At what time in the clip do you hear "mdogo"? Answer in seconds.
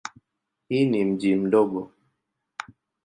1.35-1.91